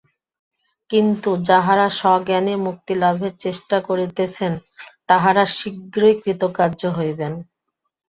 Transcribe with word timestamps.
কিন্তু 0.89 1.29
যাঁহারা 1.47 1.87
সজ্ঞানে 1.99 2.53
মুক্তিলাভের 2.65 3.33
চেষ্টা 3.37 3.77
করিতেছেন, 3.87 4.53
তাঁহারা 5.07 5.43
শীঘ্রই 5.57 6.15
কৃতকার্য 6.23 6.81
হইবেন। 6.97 7.33